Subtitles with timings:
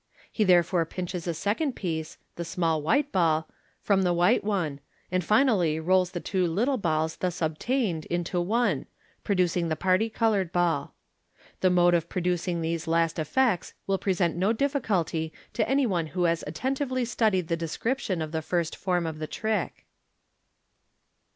[0.31, 3.47] He therefore pinches a second piece (the small white ball)
[3.79, 4.79] from the white one,
[5.11, 8.87] and finally rolls the two little balls thus obtained into one,
[9.23, 10.95] producing the parti coloured ball.
[11.59, 16.23] The mode of producing these last effects will present no difficulty to any one who
[16.23, 19.85] has attentively studied the description of the first form of the trick.